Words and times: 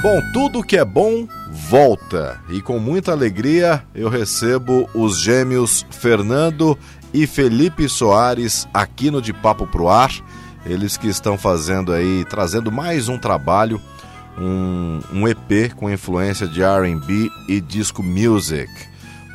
Bom, 0.00 0.22
tudo 0.32 0.62
que 0.62 0.76
é 0.76 0.84
bom 0.84 1.26
volta 1.50 2.40
e 2.48 2.62
com 2.62 2.78
muita 2.78 3.10
alegria 3.10 3.82
eu 3.92 4.08
recebo 4.08 4.88
os 4.94 5.20
gêmeos 5.20 5.84
Fernando 5.90 6.78
e 7.12 7.26
Felipe 7.26 7.88
Soares 7.88 8.68
aqui 8.72 9.10
no 9.10 9.20
De 9.20 9.32
Papo 9.32 9.66
Pro 9.66 9.88
Ar. 9.88 10.12
Eles 10.64 10.96
que 10.96 11.08
estão 11.08 11.36
fazendo 11.36 11.92
aí, 11.92 12.24
trazendo 12.30 12.70
mais 12.70 13.08
um 13.08 13.18
trabalho, 13.18 13.80
um, 14.38 15.00
um 15.12 15.26
EP 15.26 15.74
com 15.74 15.90
influência 15.90 16.46
de 16.46 16.60
RB 16.62 17.28
e 17.48 17.60
disco 17.60 18.00
music. 18.00 18.70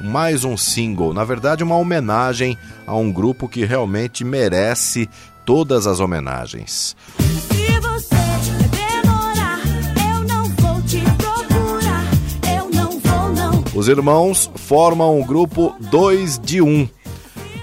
Mais 0.01 0.45
um 0.45 0.55
single, 0.55 1.13
na 1.13 1.25
verdade, 1.25 1.61
uma 1.61 1.75
homenagem 1.75 2.57
a 2.87 2.95
um 2.95 3.11
grupo 3.11 3.49
que 3.49 3.65
realmente 3.65 4.23
merece 4.23 5.09
todas 5.45 5.87
as 5.87 5.99
homenagens. 5.99 6.95
Se 7.19 7.52
Os 13.83 13.89
irmãos 13.89 14.49
formam 14.55 15.19
o 15.19 15.25
grupo 15.25 15.75
2 15.91 16.39
de 16.39 16.61
1. 16.61 16.65
Um. 16.65 16.89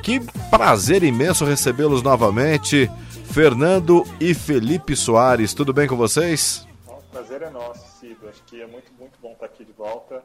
Que 0.03 0.21
prazer 0.51 1.03
imenso 1.03 1.47
recebê-los 1.47 2.03
novamente. 2.03 2.91
Fernando 3.33 4.05
e 4.21 4.35
Felipe 4.35 4.95
Soares, 4.95 5.55
tudo 5.55 5.73
bem 5.73 5.89
com 5.89 5.97
vocês? 5.97 6.69
O 6.87 7.01
prazer 7.11 7.41
é 7.41 7.49
nosso, 7.49 7.99
Cido. 7.99 8.29
Acho 8.29 8.43
que 8.45 8.61
é 8.61 8.67
muito, 8.67 8.93
muito 8.99 9.19
bom 9.23 9.33
estar 9.33 9.47
aqui 9.47 9.65
de 9.65 9.73
volta, 9.73 10.23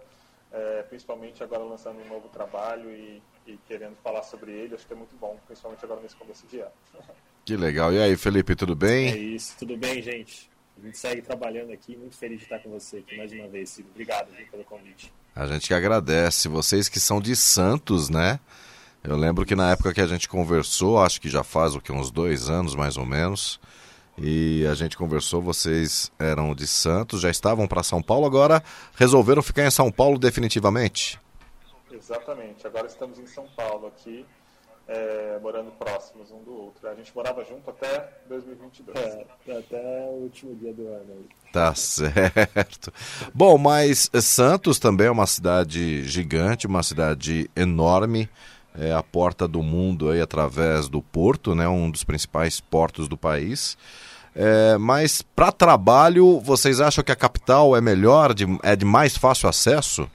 é, 0.51 0.83
principalmente 0.83 1.41
agora 1.41 1.63
lançando 1.63 2.01
um 2.01 2.09
novo 2.09 2.27
trabalho 2.27 2.89
e, 2.89 3.21
e, 3.47 3.57
querendo 3.65 3.95
falar 4.03 4.23
sobre 4.23 4.51
ele. 4.51 4.75
Acho 4.75 4.85
que 4.85 4.91
é 4.91 4.97
muito 4.97 5.15
bom, 5.15 5.39
principalmente 5.47 5.85
agora 5.85 6.01
nesse 6.01 6.17
começo 6.17 6.45
de 6.47 6.59
ano. 6.59 6.73
Que 7.45 7.55
legal. 7.55 7.93
E 7.93 7.99
aí, 7.99 8.17
Felipe, 8.17 8.53
tudo 8.53 8.75
bem? 8.75 9.11
É 9.13 9.17
isso, 9.17 9.55
tudo 9.57 9.77
bem, 9.77 10.01
gente? 10.01 10.51
A 10.77 10.85
gente 10.85 10.97
segue 10.97 11.21
trabalhando 11.21 11.71
aqui, 11.71 11.95
muito 11.95 12.17
feliz 12.17 12.39
de 12.39 12.43
estar 12.43 12.59
com 12.59 12.69
você 12.69 12.97
aqui 12.97 13.15
mais 13.15 13.31
uma 13.31 13.47
vez, 13.47 13.69
Cido. 13.69 13.87
Obrigado 13.91 14.29
viu, 14.33 14.45
pelo 14.47 14.65
convite. 14.65 15.09
A 15.35 15.45
gente 15.47 15.67
que 15.67 15.73
agradece. 15.73 16.47
Vocês 16.47 16.87
que 16.87 16.99
são 16.99 17.19
de 17.19 17.35
Santos, 17.35 18.09
né? 18.09 18.39
Eu 19.03 19.17
lembro 19.17 19.45
que 19.45 19.55
na 19.55 19.71
época 19.71 19.93
que 19.93 20.01
a 20.01 20.07
gente 20.07 20.27
conversou, 20.27 20.99
acho 20.99 21.19
que 21.21 21.29
já 21.29 21.43
faz 21.43 21.75
o 21.75 21.81
que 21.81 21.91
uns 21.91 22.09
dois 22.09 22.49
anos 22.49 22.73
mais 22.73 22.97
ou 22.97 23.05
menos, 23.05 23.59
e 24.17 24.65
a 24.65 24.73
gente 24.73 24.97
conversou, 24.97 25.41
vocês 25.41 26.11
eram 26.17 26.55
de 26.55 26.65
Santos, 26.65 27.21
já 27.21 27.29
estavam 27.29 27.67
para 27.67 27.83
São 27.83 28.01
Paulo, 28.01 28.25
agora 28.25 28.63
resolveram 28.95 29.43
ficar 29.43 29.63
em 29.63 29.69
São 29.69 29.91
Paulo 29.91 30.17
definitivamente. 30.17 31.19
Exatamente, 31.91 32.65
agora 32.65 32.87
estamos 32.87 33.19
em 33.19 33.27
São 33.27 33.45
Paulo 33.55 33.87
aqui, 33.87 34.25
é, 34.87 35.39
morando 35.41 35.71
próximos 35.71 36.31
um 36.31 36.43
do 36.43 36.53
outro. 36.53 36.87
A 36.87 36.95
gente 36.95 37.15
morava 37.15 37.43
junto 37.43 37.69
até 37.69 38.09
2022. 38.27 38.97
É, 38.97 39.57
até 39.57 39.81
o 40.09 40.23
último 40.23 40.55
dia 40.55 40.73
do 40.73 40.87
ano. 40.87 41.05
Aí. 41.09 41.51
Tá 41.51 41.73
certo. 41.75 42.93
Bom, 43.33 43.57
mas 43.57 44.09
Santos 44.21 44.79
também 44.79 45.07
é 45.07 45.11
uma 45.11 45.27
cidade 45.27 46.03
gigante, 46.03 46.67
uma 46.67 46.83
cidade 46.83 47.49
enorme 47.55 48.29
é 48.77 48.91
a 48.91 49.01
porta 49.01 49.47
do 49.47 49.63
mundo 49.63 50.09
aí 50.09 50.21
através 50.21 50.89
do 50.89 51.01
porto, 51.01 51.55
né, 51.55 51.67
um 51.67 51.89
dos 51.89 52.03
principais 52.03 52.59
portos 52.59 53.07
do 53.07 53.17
país. 53.17 53.77
É, 54.35 54.77
mas 54.77 55.21
para 55.21 55.51
trabalho, 55.51 56.39
vocês 56.41 56.81
acham 56.81 57.03
que 57.03 57.11
a 57.11 57.15
capital 57.15 57.75
é 57.75 57.79
melhor, 57.79 58.33
de, 58.33 58.45
é 58.63 58.75
de 58.75 58.83
mais 58.83 59.15
fácil 59.15 59.47
acesso? 59.47 60.09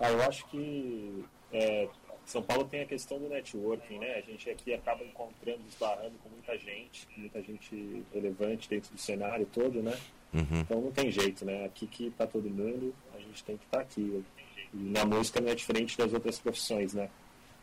Ah, 0.00 0.10
eu 0.10 0.22
acho 0.22 0.46
que 0.46 1.22
é, 1.52 1.88
São 2.30 2.42
Paulo 2.42 2.64
tem 2.64 2.82
a 2.82 2.86
questão 2.86 3.18
do 3.18 3.28
networking, 3.28 3.98
né? 3.98 4.14
A 4.14 4.20
gente 4.20 4.48
aqui 4.48 4.72
acaba 4.72 5.04
encontrando, 5.04 5.60
esbarrando 5.68 6.12
com 6.22 6.28
muita 6.28 6.56
gente, 6.58 7.06
muita 7.16 7.42
gente 7.42 8.04
relevante 8.14 8.68
dentro 8.68 8.94
do 8.94 9.00
cenário 9.00 9.46
todo, 9.52 9.82
né? 9.82 9.96
Uhum. 10.32 10.60
Então 10.60 10.80
não 10.80 10.92
tem 10.92 11.10
jeito, 11.10 11.44
né? 11.44 11.64
Aqui 11.64 11.86
que 11.86 12.10
tá 12.10 12.26
todo 12.26 12.48
mundo, 12.48 12.94
a 13.14 13.18
gente 13.18 13.42
tem 13.42 13.56
que 13.56 13.64
estar 13.64 13.78
tá 13.78 13.82
aqui. 13.82 14.24
E 14.72 14.76
na 14.76 15.04
música 15.04 15.40
não 15.40 15.50
é 15.50 15.54
diferente 15.54 15.98
das 15.98 16.12
outras 16.12 16.38
profissões, 16.38 16.94
né? 16.94 17.10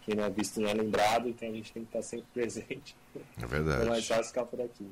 quem 0.08 0.16
não 0.16 0.24
é 0.24 0.30
visto 0.30 0.62
não 0.62 0.70
é 0.70 0.74
lembrado, 0.74 1.28
então 1.28 1.50
a 1.50 1.52
gente 1.52 1.74
tem 1.74 1.84
que 1.84 1.90
estar 1.90 2.02
sempre 2.02 2.26
presente. 2.34 2.96
É 3.42 3.46
verdade. 3.46 3.86
É 3.86 3.90
mais 3.90 4.08
fácil 4.08 4.26
ficar 4.26 4.46
por 4.46 4.62
aqui. 4.62 4.88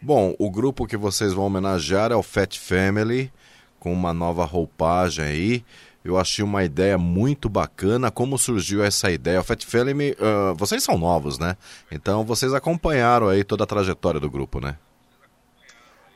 Bom, 0.00 0.36
o 0.38 0.50
grupo 0.50 0.86
que 0.86 0.96
vocês 0.96 1.32
vão 1.32 1.46
homenagear 1.46 2.12
é 2.12 2.14
o 2.14 2.22
Fat 2.22 2.58
Family, 2.58 3.32
com 3.80 3.90
uma 3.90 4.12
nova 4.12 4.44
roupagem 4.44 5.24
aí. 5.24 5.64
Eu 6.04 6.18
achei 6.18 6.44
uma 6.44 6.64
ideia 6.64 6.98
muito 6.98 7.48
bacana. 7.48 8.10
Como 8.10 8.36
surgiu 8.36 8.82
essa 8.82 9.10
ideia? 9.10 9.40
O 9.40 9.44
Fat 9.44 9.64
Family, 9.64 10.12
uh, 10.12 10.54
vocês 10.56 10.82
são 10.82 10.98
novos, 10.98 11.38
né? 11.38 11.56
Então 11.90 12.24
vocês 12.24 12.52
acompanharam 12.52 13.28
aí 13.28 13.44
toda 13.44 13.64
a 13.64 13.66
trajetória 13.66 14.18
do 14.18 14.30
grupo, 14.30 14.60
né? 14.60 14.76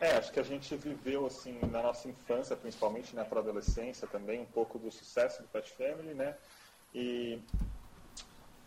É, 0.00 0.16
acho 0.16 0.30
que 0.30 0.40
a 0.40 0.42
gente 0.42 0.76
viveu, 0.76 1.26
assim, 1.26 1.58
na 1.72 1.82
nossa 1.82 2.08
infância, 2.08 2.54
principalmente, 2.54 3.16
né, 3.16 3.26
adolescência 3.30 4.06
também, 4.06 4.40
um 4.40 4.46
pouco 4.46 4.78
do 4.78 4.90
sucesso 4.90 5.42
do 5.42 5.48
Fat 5.48 5.66
Family, 5.70 6.14
né? 6.14 6.34
E 6.94 7.40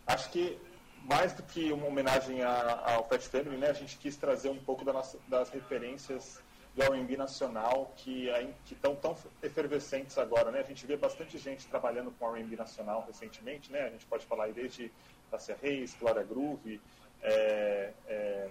acho 0.08 0.30
que 0.32 0.58
mais 1.06 1.34
do 1.34 1.44
que 1.44 1.72
uma 1.72 1.86
homenagem 1.86 2.42
ao 2.44 3.08
Fat 3.08 3.22
Family, 3.22 3.58
né, 3.58 3.70
a 3.70 3.74
gente 3.74 3.98
quis 3.98 4.18
trazer 4.18 4.50
um 4.50 4.58
pouco 4.58 4.84
da 4.84 4.92
nossa, 4.92 5.18
das 5.28 5.50
referências 5.50 6.40
do 6.80 6.94
R&B 6.94 7.18
nacional 7.18 7.92
que 7.98 8.30
estão 8.72 8.96
tão 8.96 9.16
efervescentes 9.44 10.18
agora, 10.18 10.50
né? 10.50 10.62
A 10.62 10.64
gente 10.64 10.88
vê 10.88 10.96
bastante 10.96 11.38
gente 11.38 11.68
trabalhando 11.68 12.10
com 12.12 12.34
R&B 12.34 12.56
nacional 12.56 13.04
recentemente, 13.06 13.70
né? 13.70 13.82
A 13.82 13.90
gente 13.90 14.06
pode 14.06 14.26
falar 14.26 14.46
aí 14.46 14.54
desde 14.54 14.90
Tassia 15.30 15.58
Reis, 15.62 15.94
Glória 16.00 16.24
Groove, 16.24 16.80
é, 17.22 17.92
é, 18.08 18.50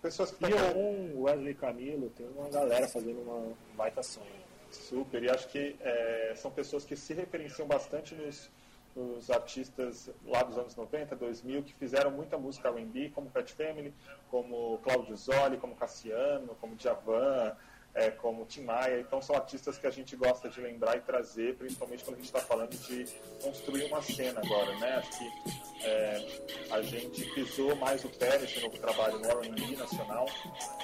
pessoas 0.00 0.30
que... 0.30 0.44
E 0.44 0.54
um 0.76 1.22
Wesley 1.22 1.54
Camilo, 1.54 2.10
tem 2.10 2.28
uma 2.28 2.48
galera 2.48 2.86
fazendo 2.88 3.20
uma 3.20 3.56
baita 3.74 4.04
som. 4.04 4.22
Super, 4.70 5.24
e 5.24 5.30
acho 5.30 5.48
que 5.48 5.76
é, 5.80 6.32
são 6.36 6.50
pessoas 6.52 6.84
que 6.84 6.94
se 6.94 7.12
referenciam 7.12 7.66
bastante 7.66 8.14
nos 8.14 8.48
os 8.96 9.30
artistas 9.30 10.10
lá 10.24 10.42
dos 10.42 10.56
anos 10.56 10.74
90, 10.74 11.14
2000, 11.14 11.62
que 11.62 11.74
fizeram 11.74 12.10
muita 12.10 12.38
música 12.38 12.70
R&B, 12.70 13.10
como 13.14 13.28
Fat 13.28 13.52
Family, 13.52 13.94
como 14.30 14.78
Claudio 14.78 15.14
Zoli, 15.14 15.58
como 15.58 15.76
Cassiano, 15.76 16.56
como 16.58 16.74
Djavan, 16.74 17.54
é, 17.94 18.10
como 18.10 18.46
Tim 18.46 18.62
Maia. 18.62 19.00
Então 19.00 19.20
são 19.20 19.36
artistas 19.36 19.76
que 19.78 19.86
a 19.86 19.90
gente 19.90 20.16
gosta 20.16 20.48
de 20.48 20.60
lembrar 20.60 20.96
e 20.96 21.00
trazer, 21.00 21.56
principalmente 21.56 22.04
quando 22.04 22.14
a 22.14 22.18
gente 22.18 22.26
está 22.26 22.40
falando 22.40 22.70
de 22.70 23.06
construir 23.42 23.84
uma 23.84 24.00
cena 24.00 24.40
agora, 24.42 24.74
né? 24.78 24.94
Acho 24.96 25.18
que 25.18 25.86
é, 25.86 26.40
a 26.70 26.82
gente 26.82 27.24
pisou 27.34 27.76
mais 27.76 28.02
o 28.04 28.08
pé 28.08 28.38
nesse 28.38 28.60
novo 28.60 28.78
trabalho 28.78 29.18
no 29.18 29.28
R&B 29.28 29.76
nacional, 29.76 30.26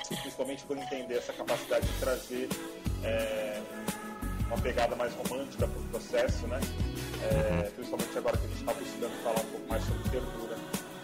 principalmente 0.07 0.65
por 0.65 0.77
entender 0.77 1.17
essa 1.17 1.33
capacidade 1.33 1.87
de 1.87 1.99
trazer 1.99 2.49
é, 3.05 3.63
uma 4.47 4.61
pegada 4.61 4.95
mais 4.97 5.15
romântica 5.15 5.67
para 5.67 5.81
o 5.81 5.89
processo, 5.89 6.47
né? 6.47 6.61
É, 7.23 7.71
principalmente 7.77 8.19
agora 8.19 8.37
que 8.37 8.45
a 8.45 8.49
gente 8.49 8.61
está 8.61 8.73
buscando 8.73 9.23
falar 9.23 9.41
um 9.41 9.51
pouco 9.51 9.69
mais 9.69 9.85
sobre 9.85 10.09
ternura, 10.11 10.57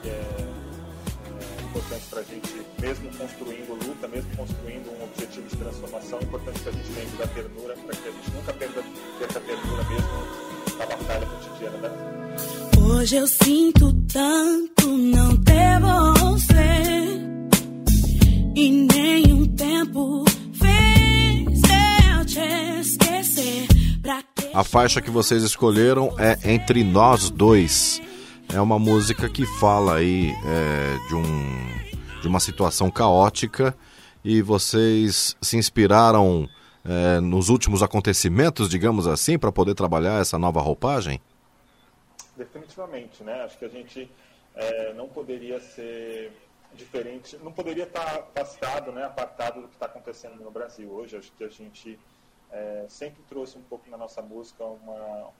que 0.02 0.08
é, 0.08 0.12
é 0.12 1.62
importante 1.62 2.04
para 2.10 2.20
a 2.20 2.24
gente, 2.24 2.66
mesmo 2.80 3.10
construindo 3.16 3.86
luta, 3.86 4.08
mesmo 4.08 4.36
construindo 4.36 4.90
um 4.98 5.04
objetivo 5.04 5.48
de 5.48 5.56
transformação, 5.56 6.18
é 6.18 6.24
importante 6.24 6.60
que 6.60 6.68
a 6.68 6.72
gente 6.72 6.92
lembre 6.92 7.16
da 7.18 7.26
ternura, 7.28 7.74
para 7.76 7.96
que 7.96 8.08
a 8.08 8.12
gente 8.12 8.30
nunca 8.32 8.52
perca, 8.52 8.84
perca 9.18 9.38
a 9.38 9.42
ternura 9.42 9.84
mesmo 9.84 10.78
na 10.78 10.86
batalha 10.86 11.26
cotidiana 11.26 11.78
da 11.78 11.88
vida. 11.88 12.18
Hoje 12.80 13.16
eu 13.16 13.26
sinto 13.26 13.92
tanto 14.12 14.88
não 14.88 15.36
ter 15.42 15.78
você 15.80 17.18
e 18.56 18.70
nenhum 18.70 19.46
tempo 19.54 20.27
a 24.58 24.64
faixa 24.64 25.00
que 25.00 25.08
vocês 25.08 25.44
escolheram 25.44 26.16
é 26.18 26.52
Entre 26.52 26.82
Nós 26.82 27.30
Dois. 27.30 28.02
É 28.52 28.60
uma 28.60 28.76
música 28.76 29.28
que 29.28 29.46
fala 29.46 29.98
aí 29.98 30.32
é, 30.32 31.06
de, 31.06 31.14
um, 31.14 32.20
de 32.20 32.26
uma 32.26 32.40
situação 32.40 32.90
caótica 32.90 33.72
e 34.24 34.42
vocês 34.42 35.36
se 35.40 35.56
inspiraram 35.56 36.48
é, 36.84 37.20
nos 37.20 37.50
últimos 37.50 37.84
acontecimentos, 37.84 38.68
digamos 38.68 39.06
assim, 39.06 39.38
para 39.38 39.52
poder 39.52 39.76
trabalhar 39.76 40.20
essa 40.20 40.36
nova 40.36 40.60
roupagem? 40.60 41.20
Definitivamente, 42.36 43.22
né? 43.22 43.42
Acho 43.44 43.56
que 43.58 43.64
a 43.64 43.68
gente 43.68 44.10
é, 44.56 44.92
não 44.94 45.06
poderia 45.06 45.60
ser 45.60 46.32
diferente, 46.74 47.38
não 47.44 47.52
poderia 47.52 47.84
estar 47.84 48.26
afastado, 48.34 48.90
né, 48.90 49.04
apartado 49.04 49.62
do 49.62 49.68
que 49.68 49.74
está 49.74 49.86
acontecendo 49.86 50.42
no 50.42 50.50
Brasil 50.50 50.90
hoje. 50.90 51.16
Acho 51.16 51.30
que 51.38 51.44
a 51.44 51.48
gente 51.48 51.96
é, 52.50 52.86
sempre 52.88 53.22
trouxe 53.28 53.58
um 53.58 53.62
pouco 53.62 53.88
na 53.90 53.96
nossa 53.96 54.22
música 54.22 54.64
uma, 54.64 55.30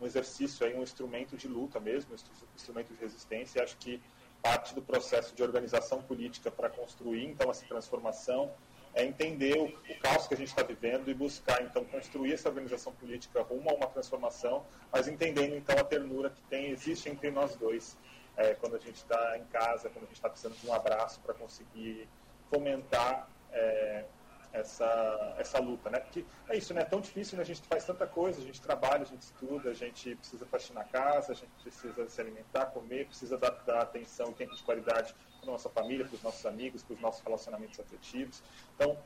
um 0.00 0.06
exercício, 0.06 0.66
aí, 0.66 0.74
um 0.74 0.82
instrumento 0.82 1.36
de 1.36 1.46
luta 1.48 1.78
mesmo, 1.78 2.12
um 2.12 2.56
instrumento 2.56 2.92
de 2.92 3.00
resistência. 3.00 3.62
Acho 3.62 3.76
que 3.76 4.00
parte 4.42 4.74
do 4.74 4.80
processo 4.80 5.34
de 5.34 5.42
organização 5.42 6.02
política 6.02 6.50
para 6.50 6.70
construir 6.70 7.26
então 7.26 7.50
essa 7.50 7.66
transformação 7.66 8.50
é 8.94 9.04
entender 9.04 9.56
o, 9.56 9.66
o 9.66 10.00
caos 10.00 10.26
que 10.26 10.34
a 10.34 10.36
gente 10.36 10.48
está 10.48 10.62
vivendo 10.62 11.08
e 11.10 11.14
buscar 11.14 11.62
então 11.62 11.84
construir 11.84 12.32
essa 12.32 12.48
organização 12.48 12.92
política 12.92 13.42
rumo 13.42 13.70
a 13.70 13.74
uma 13.74 13.86
transformação, 13.86 14.64
mas 14.90 15.06
entendendo 15.06 15.54
então 15.54 15.78
a 15.78 15.84
ternura 15.84 16.30
que 16.30 16.42
tem 16.42 16.70
existe 16.70 17.08
entre 17.08 17.30
nós 17.30 17.54
dois 17.54 17.96
é, 18.36 18.54
quando 18.54 18.76
a 18.76 18.78
gente 18.78 18.96
está 18.96 19.38
em 19.38 19.44
casa, 19.44 19.90
quando 19.90 20.04
a 20.04 20.06
gente 20.06 20.16
está 20.16 20.28
precisando 20.28 20.56
de 20.56 20.66
um 20.66 20.72
abraço 20.72 21.20
para 21.20 21.34
conseguir 21.34 22.08
fomentar 22.48 23.28
é, 23.52 24.04
essa, 24.52 25.34
essa 25.38 25.58
luta, 25.60 25.90
né? 25.90 26.00
Porque 26.00 26.24
é 26.48 26.56
isso, 26.56 26.74
né? 26.74 26.82
É 26.82 26.84
tão 26.84 27.00
difícil, 27.00 27.36
né? 27.36 27.42
A 27.42 27.46
gente 27.46 27.62
faz 27.62 27.84
tanta 27.84 28.06
coisa, 28.06 28.40
a 28.40 28.44
gente 28.44 28.60
trabalha, 28.60 29.02
a 29.02 29.06
gente 29.06 29.22
estuda, 29.22 29.70
a 29.70 29.74
gente 29.74 30.14
precisa 30.16 30.46
faxinar 30.46 30.84
a 30.84 30.88
casa, 30.88 31.32
a 31.32 31.34
gente 31.34 31.50
precisa 31.62 32.08
se 32.08 32.20
alimentar, 32.20 32.66
comer, 32.66 33.06
precisa 33.06 33.38
dar, 33.38 33.50
dar 33.66 33.82
atenção 33.82 34.30
e 34.30 34.34
tempo 34.34 34.54
de 34.54 34.62
qualidade 34.62 35.14
para 35.40 35.50
nossa 35.50 35.68
família, 35.68 36.04
para 36.04 36.14
os 36.16 36.22
nossos 36.22 36.44
amigos, 36.46 36.82
para 36.82 36.94
os 36.94 37.00
nossos 37.00 37.22
relacionamentos 37.22 37.78
afetivos. 37.78 38.42
Então, 38.74 38.98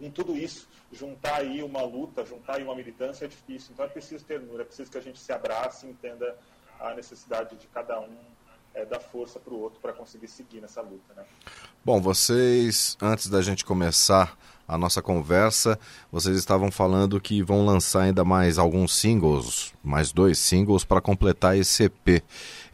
em 0.00 0.10
tudo 0.10 0.36
isso, 0.36 0.68
juntar 0.92 1.40
aí 1.40 1.62
uma 1.62 1.82
luta, 1.82 2.24
juntar 2.24 2.56
aí 2.56 2.62
uma 2.62 2.74
militância 2.74 3.24
é 3.24 3.28
difícil. 3.28 3.72
Então 3.72 3.84
é 3.84 3.88
preciso 3.88 4.24
ternura, 4.24 4.62
é 4.62 4.64
preciso 4.64 4.90
que 4.90 4.98
a 4.98 5.02
gente 5.02 5.18
se 5.18 5.32
abrace 5.32 5.86
e 5.86 5.90
entenda 5.90 6.38
a 6.78 6.94
necessidade 6.94 7.56
de 7.56 7.66
cada 7.66 7.98
um 8.00 8.16
é, 8.74 8.84
dar 8.84 9.00
força 9.00 9.40
para 9.40 9.52
o 9.52 9.60
outro 9.60 9.80
para 9.80 9.92
conseguir 9.92 10.28
seguir 10.28 10.60
nessa 10.60 10.80
luta. 10.80 11.14
Né? 11.14 11.26
Bom, 11.88 12.02
vocês, 12.02 12.98
antes 13.00 13.28
da 13.28 13.40
gente 13.40 13.64
começar 13.64 14.36
a 14.68 14.76
nossa 14.76 15.00
conversa, 15.00 15.78
vocês 16.12 16.36
estavam 16.36 16.70
falando 16.70 17.18
que 17.18 17.42
vão 17.42 17.64
lançar 17.64 18.02
ainda 18.02 18.22
mais 18.26 18.58
alguns 18.58 18.94
singles, 18.94 19.72
mais 19.82 20.12
dois 20.12 20.36
singles 20.38 20.84
para 20.84 21.00
completar 21.00 21.56
esse 21.56 21.84
EP. 21.84 22.22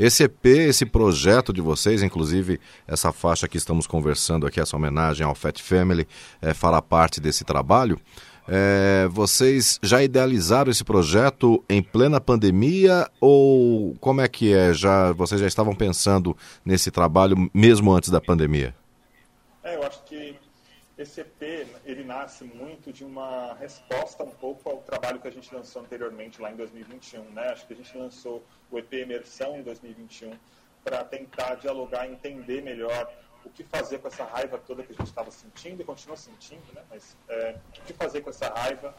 Esse 0.01 0.25
EP, 0.25 0.47
esse 0.47 0.85
projeto 0.85 1.53
de 1.53 1.61
vocês, 1.61 2.03
inclusive 2.03 2.59
essa 2.89 3.13
faixa 3.13 3.47
que 3.47 3.57
estamos 3.57 3.87
conversando 3.87 4.49
aqui, 4.49 4.59
essa 4.59 4.75
homenagem 4.75 5.25
ao 5.25 5.37
Fat 5.37 5.63
Family, 5.63 6.09
é, 6.43 6.53
fará 6.53 6.83
parte 6.83 7.21
desse 7.21 7.45
trabalho. 7.45 8.01
É, 8.49 9.09
vocês 9.13 9.79
já 9.81 10.03
idealizaram 10.03 10.73
esse 10.73 10.83
projeto 10.83 11.63
em 11.69 11.81
plena 11.81 12.21
pandemia 12.21 13.09
ou 13.21 13.95
como 14.01 14.21
é 14.21 14.27
que 14.27 14.53
é? 14.53 14.75
Já 14.75 15.13
vocês 15.13 15.41
já 15.41 15.47
estavam 15.47 15.73
pensando 15.73 16.37
nesse 16.65 16.91
trabalho 16.91 17.49
mesmo 17.55 17.93
antes 17.93 18.11
da 18.11 18.21
pandemia? 18.21 18.75
É, 19.65 19.77
eu 19.77 19.83
acho 19.83 20.03
que 20.03 20.39
esse 20.97 21.23
EP 21.23 21.43
ele 21.87 22.05
nasce 22.05 22.45
muito 22.45 22.93
de 22.93 23.03
uma 23.03 23.55
resposta 23.55 24.23
um 24.23 24.31
pouco 24.31 24.69
ao 24.69 24.83
trabalho 24.83 25.19
que 25.19 25.27
a 25.27 25.31
gente 25.31 25.53
lançou 25.53 25.81
anteriormente 25.81 26.41
lá 26.41 26.53
em 26.53 26.57
2021, 26.57 27.25
né? 27.31 27.49
Acho 27.49 27.67
que 27.67 27.73
a 27.73 27.77
gente 27.77 27.97
lançou 27.97 28.45
o 28.71 28.79
EP 28.79 28.93
Imersão 28.93 29.57
em 29.57 29.63
2021 29.63 30.39
para 30.85 31.03
tentar 31.03 31.55
dialogar, 31.55 32.07
entender 32.07 32.63
melhor 32.63 33.11
o 33.43 33.49
que 33.49 33.65
fazer 33.65 33.99
com 33.99 34.09
essa 34.09 34.25
raiva 34.25 34.59
toda 34.59 34.83
que 34.83 34.93
a 34.93 34.95
gente 34.95 35.09
estava 35.09 35.31
sentindo 35.31 35.81
e 35.81 35.85
continua 35.85 36.17
sentindo, 36.17 36.73
né? 36.75 36.83
Mas 36.91 37.17
é, 37.29 37.57
o 37.69 37.83
que 37.83 37.95
fazer 37.95 38.21
com 38.21 38.29
essa 38.29 38.51
raiva 38.51 38.95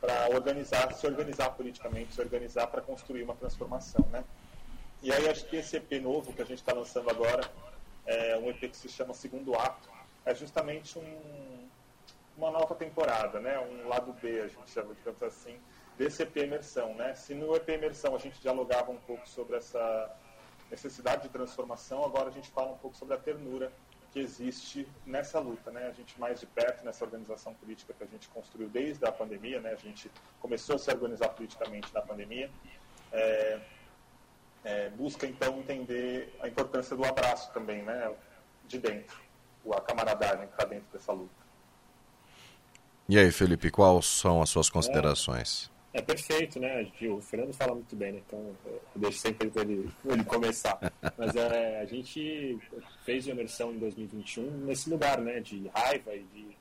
para 0.00 0.30
organizar, 0.30 0.92
se 0.94 1.06
organizar 1.06 1.50
politicamente, 1.50 2.14
se 2.14 2.20
organizar 2.22 2.68
para 2.68 2.80
construir 2.80 3.22
uma 3.22 3.34
transformação, 3.34 4.04
né? 4.10 4.24
E 5.02 5.12
aí 5.12 5.28
acho 5.28 5.44
que 5.44 5.56
esse 5.56 5.76
EP 5.76 5.92
novo 6.00 6.32
que 6.32 6.40
a 6.40 6.46
gente 6.46 6.58
está 6.58 6.72
lançando 6.72 7.10
agora, 7.10 7.48
é 8.06 8.36
um 8.38 8.48
EP 8.48 8.70
que 8.70 8.76
se 8.76 8.88
chama 8.88 9.12
Segundo 9.12 9.54
Ato, 9.54 9.95
é 10.26 10.34
justamente 10.34 10.98
um, 10.98 11.68
uma 12.36 12.50
nova 12.50 12.74
temporada, 12.74 13.40
né? 13.40 13.58
Um 13.60 13.88
lado 13.88 14.12
B, 14.12 14.40
a 14.40 14.48
gente 14.48 14.70
chama, 14.70 14.92
digamos 14.94 15.22
assim, 15.22 15.58
desse 15.96 16.24
EP 16.24 16.36
Imersão, 16.36 16.94
né? 16.94 17.14
Se 17.14 17.32
no 17.34 17.54
EP 17.54 17.68
Imersão 17.68 18.14
a 18.14 18.18
gente 18.18 18.40
dialogava 18.40 18.90
um 18.90 18.98
pouco 18.98 19.26
sobre 19.26 19.56
essa 19.56 20.14
necessidade 20.70 21.22
de 21.22 21.28
transformação, 21.28 22.04
agora 22.04 22.28
a 22.28 22.32
gente 22.32 22.50
fala 22.50 22.72
um 22.72 22.78
pouco 22.78 22.96
sobre 22.96 23.14
a 23.14 23.18
ternura 23.18 23.72
que 24.12 24.18
existe 24.18 24.88
nessa 25.06 25.38
luta, 25.38 25.70
né? 25.70 25.86
A 25.86 25.92
gente 25.92 26.18
mais 26.18 26.40
de 26.40 26.46
perto 26.46 26.84
nessa 26.84 27.04
organização 27.04 27.54
política 27.54 27.94
que 27.94 28.02
a 28.02 28.06
gente 28.06 28.28
construiu 28.28 28.68
desde 28.68 29.04
a 29.06 29.12
pandemia, 29.12 29.60
né? 29.60 29.70
A 29.70 29.76
gente 29.76 30.10
começou 30.40 30.76
a 30.76 30.78
se 30.78 30.90
organizar 30.90 31.28
politicamente 31.28 31.94
na 31.94 32.02
pandemia, 32.02 32.50
é, 33.12 33.60
é, 34.64 34.88
busca 34.90 35.26
então 35.26 35.58
entender 35.58 36.36
a 36.40 36.48
importância 36.48 36.96
do 36.96 37.04
abraço 37.04 37.52
também, 37.52 37.82
né? 37.82 38.12
De 38.64 38.80
dentro, 38.80 39.16
a 39.74 39.80
camaradagem 39.80 40.46
que 40.46 40.52
está 40.52 40.64
dentro 40.64 40.86
dessa 40.92 41.12
luta. 41.12 41.46
E 43.08 43.18
aí, 43.18 43.30
Felipe, 43.30 43.70
quais 43.70 44.04
são 44.06 44.42
as 44.42 44.50
suas 44.50 44.68
considerações? 44.68 45.70
É, 45.92 45.98
é 45.98 46.02
perfeito, 46.02 46.58
né? 46.58 46.90
O 47.02 47.20
Fernando 47.20 47.54
fala 47.54 47.74
muito 47.74 47.94
bem, 47.94 48.12
né? 48.12 48.22
Então 48.26 48.54
eu 48.64 48.80
deixo 48.96 49.18
sempre 49.18 49.50
ele, 49.54 49.88
ele 50.04 50.24
começar. 50.24 50.76
Mas 51.16 51.36
é, 51.36 51.80
a 51.80 51.84
gente 51.84 52.58
fez 53.04 53.28
a 53.28 53.30
imersão 53.30 53.72
em 53.72 53.78
2021 53.78 54.50
nesse 54.64 54.90
lugar, 54.90 55.20
né? 55.20 55.38
De 55.40 55.68
raiva 55.68 56.14
e 56.14 56.24
de. 56.24 56.56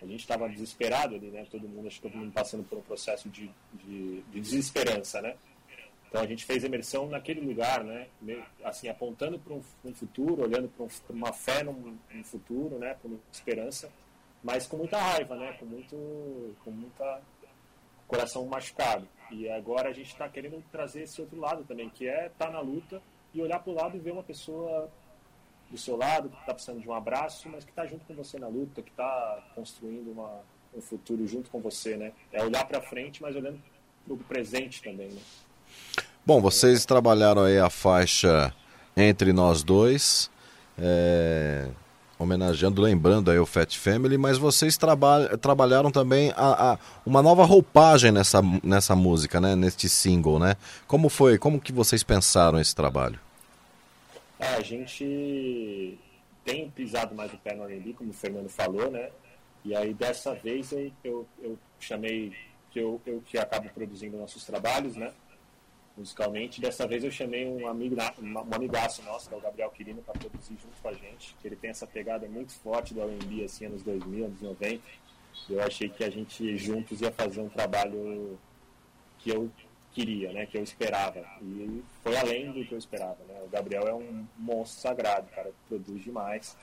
A 0.00 0.06
gente 0.06 0.20
estava 0.20 0.48
desesperado 0.48 1.14
ali, 1.14 1.30
né? 1.30 1.46
Todo 1.50 1.68
mundo, 1.68 1.86
acho 1.86 2.00
que 2.00 2.08
todo 2.08 2.18
mundo 2.18 2.32
passando 2.32 2.64
por 2.64 2.78
um 2.78 2.82
processo 2.82 3.28
de, 3.28 3.50
de, 3.74 4.22
de 4.22 4.40
desesperança, 4.40 5.20
né? 5.20 5.36
Então 6.12 6.20
a 6.20 6.26
gente 6.26 6.44
fez 6.44 6.62
a 6.62 6.66
imersão 6.66 7.08
naquele 7.08 7.40
lugar, 7.40 7.82
né? 7.82 8.06
Assim, 8.62 8.86
apontando 8.86 9.38
para 9.38 9.54
um, 9.54 9.62
um, 9.82 9.94
futuro, 9.94 10.42
olhando 10.42 10.68
para 10.68 10.84
um, 10.84 10.88
uma 11.08 11.32
fé 11.32 11.62
num, 11.62 11.96
num 12.12 12.22
futuro, 12.22 12.78
né? 12.78 12.94
Com 13.02 13.18
esperança, 13.32 13.90
mas 14.44 14.66
com 14.66 14.76
muita 14.76 14.98
raiva, 14.98 15.34
né? 15.36 15.54
Com 15.58 15.64
muito, 15.64 16.54
com 16.62 16.70
muita 16.70 17.22
coração 18.06 18.44
machucado. 18.44 19.08
E 19.30 19.48
agora 19.48 19.88
a 19.88 19.92
gente 19.94 20.08
está 20.08 20.28
querendo 20.28 20.62
trazer 20.70 21.04
esse 21.04 21.18
outro 21.18 21.40
lado 21.40 21.64
também, 21.64 21.88
que 21.88 22.06
é 22.06 22.26
estar 22.26 22.48
tá 22.48 22.52
na 22.52 22.60
luta 22.60 23.00
e 23.32 23.40
olhar 23.40 23.60
para 23.60 23.72
o 23.72 23.74
lado 23.74 23.96
e 23.96 24.00
ver 24.00 24.12
uma 24.12 24.22
pessoa 24.22 24.92
do 25.70 25.78
seu 25.78 25.96
lado 25.96 26.28
que 26.28 26.40
está 26.40 26.52
precisando 26.52 26.82
de 26.82 26.88
um 26.90 26.92
abraço, 26.92 27.48
mas 27.48 27.64
que 27.64 27.70
está 27.70 27.86
junto 27.86 28.04
com 28.04 28.12
você 28.12 28.38
na 28.38 28.48
luta, 28.48 28.82
que 28.82 28.90
está 28.90 29.42
construindo 29.54 30.12
uma, 30.12 30.42
um 30.74 30.80
futuro 30.82 31.26
junto 31.26 31.50
com 31.50 31.58
você, 31.58 31.96
né? 31.96 32.12
É 32.30 32.44
olhar 32.44 32.68
para 32.68 32.82
frente, 32.82 33.22
mas 33.22 33.34
olhando 33.34 33.58
para 34.04 34.12
o 34.12 34.18
presente 34.18 34.82
também, 34.82 35.08
né? 35.08 35.22
Bom, 36.24 36.40
vocês 36.40 36.84
trabalharam 36.86 37.42
aí 37.42 37.58
a 37.58 37.68
faixa 37.68 38.54
Entre 38.96 39.32
Nós 39.32 39.62
Dois, 39.62 40.30
é, 40.78 41.68
homenageando, 42.18 42.80
lembrando 42.80 43.30
aí 43.30 43.38
o 43.38 43.46
Fat 43.46 43.76
Family, 43.76 44.16
mas 44.16 44.38
vocês 44.38 44.76
traba 44.76 45.36
trabalharam 45.38 45.90
também 45.90 46.32
a, 46.36 46.72
a, 46.72 46.78
uma 47.04 47.22
nova 47.22 47.44
roupagem 47.44 48.12
nessa, 48.12 48.40
nessa 48.62 48.94
música, 48.94 49.40
né? 49.40 49.56
Neste 49.56 49.88
single, 49.88 50.38
né? 50.38 50.56
Como 50.86 51.08
foi? 51.08 51.38
Como 51.38 51.60
que 51.60 51.72
vocês 51.72 52.02
pensaram 52.02 52.60
esse 52.60 52.74
trabalho? 52.74 53.18
É, 54.38 54.54
a 54.54 54.60
gente 54.60 55.98
tem 56.44 56.70
pisado 56.70 57.14
mais 57.14 57.32
o 57.32 57.38
pé 57.38 57.54
no 57.54 57.64
R&B, 57.64 57.94
como 57.94 58.10
o 58.10 58.14
Fernando 58.14 58.48
falou, 58.48 58.90
né? 58.90 59.10
E 59.64 59.74
aí 59.74 59.94
dessa 59.94 60.34
vez 60.34 60.72
eu, 61.04 61.26
eu, 61.40 61.58
chamei, 61.78 62.32
que 62.70 62.80
eu, 62.80 63.00
eu 63.06 63.22
que 63.24 63.38
acabo 63.38 63.68
produzindo 63.70 64.16
nossos 64.16 64.44
trabalhos, 64.44 64.96
né? 64.96 65.12
Musicalmente. 65.96 66.60
Dessa 66.60 66.86
vez 66.86 67.04
eu 67.04 67.10
chamei 67.10 67.46
um 67.46 67.66
amigo, 67.66 67.96
um 68.20 68.54
amigaço 68.54 69.02
nosso, 69.02 69.28
que 69.28 69.34
é 69.34 69.38
o 69.38 69.40
Gabriel 69.40 69.70
Quirino, 69.70 70.02
para 70.02 70.18
produzir 70.18 70.56
junto 70.60 70.80
com 70.80 70.88
a 70.88 70.92
gente, 70.92 71.34
que 71.40 71.48
ele 71.48 71.56
tem 71.56 71.70
essa 71.70 71.86
pegada 71.86 72.26
muito 72.28 72.52
forte 72.54 72.94
do 72.94 73.02
R&B, 73.02 73.44
assim, 73.44 73.66
anos 73.66 73.82
2000, 73.82 74.26
anos 74.26 74.40
90. 74.40 74.82
Eu 75.48 75.62
achei 75.62 75.88
que 75.88 76.04
a 76.04 76.10
gente 76.10 76.56
juntos 76.56 77.00
ia 77.00 77.10
fazer 77.10 77.40
um 77.40 77.48
trabalho 77.48 78.38
que 79.18 79.30
eu 79.30 79.50
queria, 79.92 80.32
né, 80.32 80.46
que 80.46 80.56
eu 80.56 80.62
esperava. 80.62 81.20
E 81.42 81.82
foi 82.02 82.16
além 82.16 82.50
do 82.50 82.64
que 82.64 82.72
eu 82.72 82.78
esperava, 82.78 83.18
né? 83.28 83.40
O 83.44 83.48
Gabriel 83.48 83.86
é 83.86 83.94
um 83.94 84.26
monstro 84.38 84.80
sagrado, 84.80 85.28
cara, 85.34 85.52
produz 85.68 86.02
demais. 86.02 86.56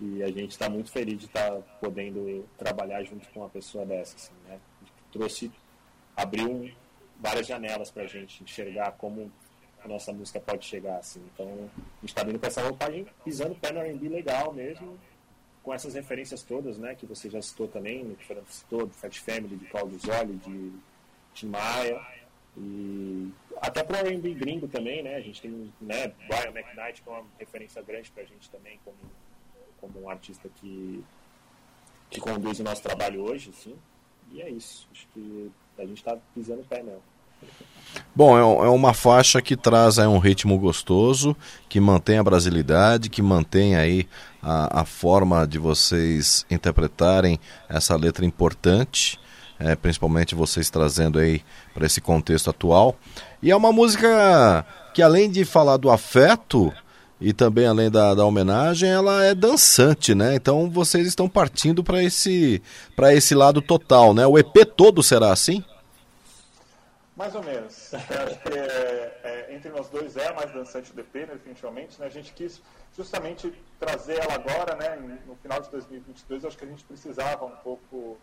E 0.00 0.22
a 0.22 0.28
gente 0.28 0.50
está 0.50 0.68
muito 0.68 0.90
feliz 0.90 1.18
de 1.18 1.26
estar 1.26 1.50
tá 1.50 1.62
podendo 1.80 2.44
trabalhar 2.58 3.04
junto 3.04 3.28
com 3.28 3.40
uma 3.40 3.48
pessoa 3.48 3.86
dessa, 3.86 4.16
assim, 4.16 4.32
né? 4.48 4.58
Trouxe, 5.12 5.52
abriu 6.16 6.70
várias 7.22 7.46
janelas 7.46 7.90
para 7.90 8.02
a 8.02 8.06
gente 8.06 8.42
enxergar 8.42 8.92
como 8.92 9.30
a 9.84 9.88
nossa 9.88 10.12
música 10.12 10.40
pode 10.40 10.66
chegar, 10.66 10.98
assim. 10.98 11.22
Então, 11.32 11.46
a 11.46 12.00
gente 12.00 12.10
está 12.10 12.24
vindo 12.24 12.38
com 12.38 12.46
essa 12.46 12.62
roupagem, 12.62 13.06
pisando 13.24 13.52
o 13.52 13.56
pé 13.56 13.72
no 13.72 13.80
R&B 13.80 14.08
legal 14.08 14.52
mesmo, 14.52 14.98
com 15.62 15.72
essas 15.72 15.94
referências 15.94 16.42
todas, 16.42 16.76
né, 16.78 16.94
que 16.96 17.06
você 17.06 17.30
já 17.30 17.40
citou 17.40 17.68
também, 17.68 18.14
que 18.16 18.24
o 18.24 18.26
Fernando 18.26 18.48
citou, 18.48 18.86
do 18.86 18.92
Fat 18.92 19.16
Family, 19.20 19.56
de 19.56 19.66
Claudio 19.66 19.98
Zoli, 19.98 20.36
de 20.38 20.72
Tim 21.34 21.46
Maia, 21.46 22.00
e 22.56 23.30
até 23.60 23.84
para 23.84 24.02
o 24.02 24.06
R&B 24.06 24.34
gringo 24.34 24.66
também, 24.66 25.02
né, 25.02 25.14
a 25.14 25.20
gente 25.20 25.40
tem, 25.40 25.72
né, 25.80 26.08
Brian 26.26 26.50
McKnight, 26.50 27.00
que 27.00 27.08
é 27.08 27.12
uma 27.12 27.24
referência 27.38 27.80
grande 27.82 28.10
para 28.10 28.24
a 28.24 28.26
gente 28.26 28.50
também, 28.50 28.80
como, 28.84 28.96
como 29.80 30.04
um 30.04 30.10
artista 30.10 30.48
que, 30.56 31.04
que 32.10 32.20
conduz 32.20 32.58
o 32.58 32.64
nosso 32.64 32.82
trabalho 32.82 33.22
hoje, 33.22 33.50
assim, 33.50 33.78
e 34.32 34.42
é 34.42 34.50
isso, 34.50 34.88
acho 34.90 35.06
que 35.08 35.52
a 35.78 35.82
gente 35.82 35.98
está 35.98 36.16
pisando 36.34 36.62
o 36.62 36.64
pé 36.64 36.82
mesmo. 36.82 37.11
Bom, 38.14 38.36
é, 38.36 38.66
é 38.66 38.68
uma 38.68 38.92
faixa 38.92 39.40
que 39.40 39.56
traz 39.56 39.98
aí 39.98 40.06
um 40.06 40.18
ritmo 40.18 40.58
gostoso, 40.58 41.34
que 41.68 41.80
mantém 41.80 42.18
a 42.18 42.22
brasilidade, 42.22 43.08
que 43.08 43.22
mantém 43.22 43.74
aí 43.74 44.06
a, 44.42 44.82
a 44.82 44.84
forma 44.84 45.46
de 45.46 45.58
vocês 45.58 46.44
interpretarem 46.50 47.40
essa 47.68 47.96
letra 47.96 48.26
importante, 48.26 49.18
é, 49.58 49.74
principalmente 49.74 50.34
vocês 50.34 50.68
trazendo 50.68 51.18
aí 51.18 51.40
para 51.72 51.86
esse 51.86 52.00
contexto 52.02 52.50
atual. 52.50 52.96
E 53.42 53.50
é 53.50 53.56
uma 53.56 53.72
música 53.72 54.66
que 54.92 55.00
além 55.00 55.30
de 55.30 55.44
falar 55.44 55.78
do 55.78 55.88
afeto 55.88 56.70
e 57.18 57.32
também 57.32 57.66
além 57.66 57.90
da, 57.90 58.14
da 58.14 58.26
homenagem, 58.26 58.90
ela 58.90 59.24
é 59.24 59.34
dançante, 59.34 60.14
né? 60.14 60.34
Então 60.34 60.68
vocês 60.68 61.06
estão 61.06 61.28
partindo 61.28 61.82
para 61.82 62.02
esse 62.02 62.60
esse 63.12 63.34
lado 63.34 63.62
total, 63.62 64.12
né? 64.12 64.26
O 64.26 64.36
EP 64.36 64.66
todo 64.76 65.02
será 65.02 65.32
assim? 65.32 65.64
Mais 67.22 67.36
ou 67.36 67.42
menos. 67.44 67.94
Acho 67.94 68.40
que 68.40 68.48
é, 68.52 69.20
é, 69.22 69.54
entre 69.54 69.70
nós 69.70 69.88
dois 69.88 70.16
é 70.16 70.26
a 70.26 70.32
mais 70.32 70.50
dançante 70.50 70.92
do 70.92 71.00
EP, 71.02 71.14
né, 71.14 71.26
definitivamente. 71.34 72.00
Né? 72.00 72.06
A 72.06 72.10
gente 72.10 72.32
quis 72.32 72.60
justamente 72.96 73.48
trazer 73.78 74.18
ela 74.18 74.34
agora, 74.34 74.74
né, 74.74 74.98
em- 74.98 75.28
no 75.28 75.36
final 75.36 75.60
de 75.60 75.70
2022. 75.70 76.42
Eu 76.42 76.48
acho 76.48 76.58
que 76.58 76.64
a 76.64 76.68
gente 76.68 76.82
precisava 76.82 77.44
um 77.44 77.54
pouco 77.58 78.18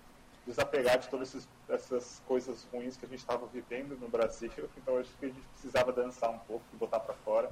desapegar 0.46 1.00
de 1.00 1.08
todas 1.08 1.29
esses- 1.29 1.48
essas 1.70 2.22
coisas 2.27 2.68
ruins 2.74 2.98
que 2.98 3.06
a 3.06 3.08
gente 3.08 3.20
estava 3.20 3.48
vivendo 3.48 3.98
no 3.98 4.10
Brasil. 4.10 4.51
Então 4.75 4.98
acho 4.98 5.12
que 5.18 5.27
a 5.27 5.29
gente 5.29 5.48
precisava 5.53 5.94
dançar 5.94 6.32
um 6.32 6.39
pouco 6.39 6.65
e 6.74 6.75
botar 6.75 7.00
para 7.00 7.13
fora. 7.24 7.48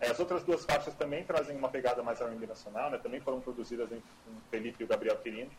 É, 0.00 0.08
as 0.10 0.18
outras 0.18 0.42
duas 0.42 0.64
faixas 0.64 0.94
também 0.94 1.22
trazem 1.22 1.56
uma 1.56 1.68
pegada 1.68 2.02
mais 2.02 2.20
R&B 2.20 2.44
nacional, 2.44 2.90
né? 2.90 2.98
também 2.98 3.20
foram 3.20 3.40
produzidas 3.40 3.86
entre 3.92 4.02
o 4.26 4.50
Felipe 4.50 4.82
e 4.82 4.84
o 4.84 4.88
Gabriel 4.88 5.16
Quirino. 5.18 5.50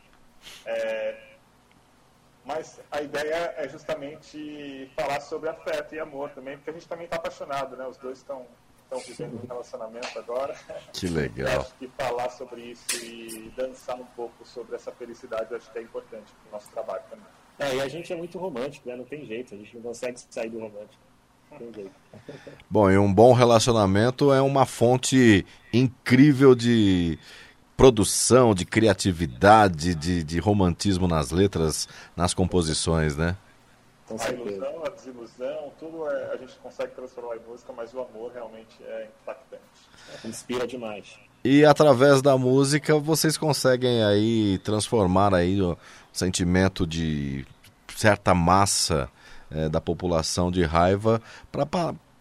É, 0.66 1.33
mas 2.46 2.80
a 2.92 3.02
ideia 3.02 3.54
é 3.58 3.68
justamente 3.70 4.92
falar 4.96 5.22
sobre 5.22 5.50
afeto 5.50 5.96
e 5.96 6.00
amor 6.00 6.30
também, 6.32 6.58
porque 6.58 6.70
a 6.70 6.74
gente 6.74 6.88
também 6.88 7.06
está 7.06 7.18
apaixonado, 7.18 7.76
né? 7.78 7.88
Os 7.88 7.98
dois 7.98 8.18
estão 8.18 8.46
estão 8.84 9.00
vivendo 9.00 9.42
um 9.44 9.48
relacionamento 9.48 10.20
agora. 10.20 10.56
Que 10.94 11.08
Eu 11.08 11.14
legal. 11.14 11.48
acho 11.62 11.74
que 11.76 11.88
falar 11.98 12.30
sobre 12.30 12.62
isso 12.62 13.04
e 13.04 13.52
dançar 13.56 13.96
um 13.96 14.06
pouco 14.16 14.46
sobre 14.46 14.76
essa 14.76 14.92
felicidade 14.92 15.48
eu 15.52 15.58
acho 15.58 15.72
que 15.72 15.80
é 15.80 15.82
importante 15.82 16.32
para 16.34 16.50
o 16.50 16.52
nosso 16.52 16.70
trabalho 16.72 17.04
também. 17.10 17.26
É, 17.60 17.76
e 17.76 17.82
a 17.82 17.88
gente 17.88 18.12
é 18.12 18.16
muito 18.16 18.38
romântico, 18.38 18.88
né? 18.90 18.96
Não 18.96 19.06
tem 19.06 19.26
jeito, 19.26 19.54
a 19.54 19.58
gente 19.58 19.76
não 19.76 19.84
consegue 19.84 20.20
sair 20.30 20.50
do 20.50 20.60
romântico. 20.60 21.02
Não 21.52 21.58
tem 21.60 21.74
jeito. 21.74 21.92
Bom, 22.70 22.90
e 22.90 22.98
um 22.98 23.14
bom 23.14 23.32
relacionamento 23.34 24.34
é 24.34 24.42
uma 24.42 24.66
fonte 24.66 25.46
incrível 25.72 26.56
de 26.56 27.18
produção, 27.76 28.54
de 28.54 28.66
criatividade, 28.66 29.96
de, 29.96 30.24
de 30.24 30.40
romantismo 30.40 31.08
nas 31.08 31.32
letras, 31.32 31.88
nas 32.16 32.34
composições, 32.34 33.16
né? 33.18 33.36
Com 34.08 34.16
A 34.22 34.30
ilusão, 34.30 34.84
a 34.86 34.90
desilusão, 34.90 35.72
tudo 35.80 36.08
é- 36.10 36.34
a 36.34 36.38
gente 36.38 36.54
consegue 36.62 36.92
transformar 36.94 37.38
em 37.38 37.40
música, 37.50 37.74
mas 37.76 37.94
o 37.94 38.02
amor 38.02 38.32
realmente 38.34 38.78
é 38.84 39.08
impactante. 39.22 39.64
Inspira 40.26 40.68
demais. 40.68 41.18
E 41.44 41.66
através 41.66 42.22
da 42.22 42.38
música 42.38 42.98
vocês 43.00 43.38
conseguem 43.38 44.04
aí 44.04 44.60
transformar 44.60 45.34
aí 45.34 45.62
o 45.62 45.78
sentimento 46.12 46.86
de 46.86 47.46
certa 47.96 48.34
massa 48.34 49.10
eh, 49.52 49.68
da 49.70 49.82
população 49.82 50.52
de 50.52 50.64
raiva 50.64 51.22
para 51.52 51.66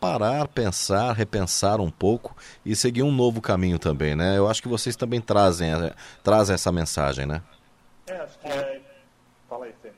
parar, 0.03 0.49
pensar, 0.49 1.13
repensar 1.13 1.81
um 1.81 1.89
pouco 1.89 2.37
e 2.67 2.75
seguir 2.75 3.05
um 3.05 3.13
novo 3.13 3.41
caminho 3.41 3.79
também, 3.79 4.17
né? 4.17 4.37
Eu 4.37 4.49
acho 4.49 4.61
que 4.61 4.67
vocês 4.67 4.97
também 4.97 5.21
trazem, 5.21 5.73
eh, 5.73 5.95
trazem 6.25 6.55
essa 6.55 6.73
mensagem, 6.73 7.25
né? 7.25 7.41
É, 8.09 8.17
acho 8.17 8.37
que 8.41 8.49
é. 8.49 8.83
Fala 9.49 9.67
aí, 9.67 9.75
Fê. 9.81 9.93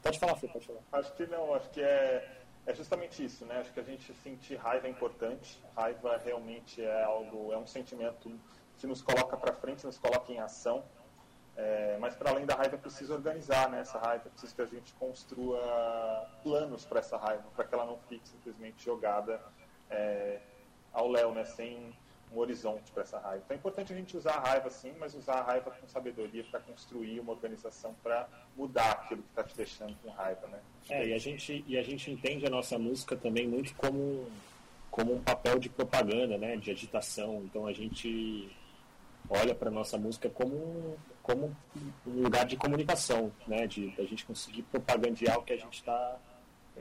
Pode 0.00 0.20
falar, 0.20 0.36
Fê, 0.36 0.46
pode 0.46 0.64
falar. 0.64 0.78
Acho 0.92 1.12
que 1.14 1.26
não, 1.26 1.52
acho 1.52 1.68
que 1.70 1.82
é, 1.82 2.28
é 2.64 2.74
justamente 2.74 3.24
isso, 3.24 3.44
né? 3.44 3.58
Acho 3.58 3.72
que 3.72 3.80
a 3.80 3.82
gente 3.82 4.14
sentir 4.22 4.54
raiva 4.54 4.86
é 4.86 4.90
importante. 4.90 5.58
Raiva 5.76 6.20
realmente 6.24 6.80
é 6.80 7.02
algo, 7.02 7.52
é 7.52 7.58
um 7.58 7.66
sentimento 7.66 8.30
que 8.78 8.86
nos 8.86 9.02
coloca 9.02 9.36
para 9.36 9.52
frente, 9.52 9.84
nos 9.84 9.98
coloca 9.98 10.32
em 10.32 10.38
ação. 10.38 10.84
É, 11.56 11.96
mas 12.00 12.14
para 12.16 12.30
além 12.30 12.44
da 12.44 12.54
raiva 12.54 12.74
é 12.74 12.78
preciso 12.78 13.14
organizar 13.14 13.70
né, 13.70 13.80
essa 13.80 13.98
raiva, 13.98 14.24
é 14.26 14.30
preciso 14.30 14.54
que 14.54 14.62
a 14.62 14.66
gente 14.66 14.92
construa 14.94 16.28
planos 16.42 16.84
para 16.84 16.98
essa 16.98 17.16
raiva, 17.16 17.44
para 17.54 17.64
que 17.64 17.74
ela 17.74 17.84
não 17.84 17.98
fique 18.08 18.28
simplesmente 18.28 18.84
jogada 18.84 19.40
é, 19.88 20.40
ao 20.92 21.08
léu, 21.08 21.32
né, 21.32 21.44
sem 21.44 21.94
um 22.32 22.38
horizonte 22.38 22.90
para 22.90 23.04
essa 23.04 23.18
raiva. 23.18 23.42
Então 23.44 23.54
é 23.54 23.58
importante 23.58 23.92
a 23.92 23.96
gente 23.96 24.16
usar 24.16 24.32
a 24.32 24.40
raiva 24.40 24.68
sim, 24.68 24.92
mas 24.98 25.14
usar 25.14 25.34
a 25.34 25.42
raiva 25.42 25.70
com 25.70 25.86
sabedoria 25.86 26.44
para 26.50 26.58
construir 26.60 27.20
uma 27.20 27.32
organização 27.32 27.94
para 28.02 28.28
mudar 28.56 28.90
aquilo 28.90 29.22
que 29.22 29.28
está 29.28 29.44
te 29.44 29.56
deixando 29.56 29.94
com 30.02 30.10
raiva. 30.10 30.46
Né? 30.48 30.58
É, 30.90 31.06
e 31.06 31.14
a 31.14 31.18
gente, 31.18 31.64
e 31.66 31.78
a 31.78 31.82
gente 31.82 32.10
entende 32.10 32.44
a 32.46 32.50
nossa 32.50 32.76
música 32.76 33.16
também 33.16 33.46
muito 33.46 33.74
como, 33.76 34.28
como 34.90 35.14
um 35.14 35.22
papel 35.22 35.58
de 35.58 35.68
propaganda, 35.68 36.36
né? 36.36 36.56
De 36.56 36.70
agitação. 36.70 37.42
Então 37.44 37.66
a 37.66 37.72
gente 37.72 38.50
olha 39.30 39.54
para 39.54 39.70
nossa 39.70 39.96
música 39.96 40.28
como 40.28 40.96
como 41.24 41.56
um 42.06 42.22
lugar 42.22 42.44
de 42.44 42.54
comunicação, 42.54 43.32
né? 43.48 43.66
De 43.66 43.92
a 43.98 44.02
gente 44.02 44.24
conseguir 44.26 44.62
propagandear 44.64 45.38
o 45.38 45.42
que 45.42 45.54
a 45.54 45.56
gente 45.56 45.78
está 45.78 46.18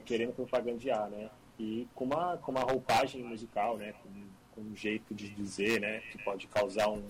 querendo 0.06 0.34
propagandear, 0.34 1.10
né? 1.10 1.30
E 1.58 1.88
com 1.96 2.04
uma, 2.04 2.38
com 2.38 2.52
uma 2.52 2.60
roupagem 2.60 3.24
musical, 3.24 3.78
né? 3.78 3.94
Com, 4.04 4.10
com 4.54 4.62
um 4.62 4.76
jeito 4.76 5.16
de 5.16 5.30
dizer, 5.30 5.80
né? 5.80 6.02
Que 6.12 6.22
pode 6.22 6.46
causar 6.48 6.90
um, 6.90 7.02